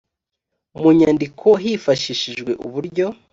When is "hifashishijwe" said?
1.61-2.51